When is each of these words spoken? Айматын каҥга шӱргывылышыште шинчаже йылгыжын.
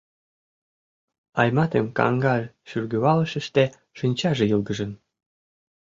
Айматын 1.41 1.85
каҥга 1.97 2.35
шӱргывылышыште 2.69 3.63
шинчаже 3.97 4.45
йылгыжын. 4.51 4.91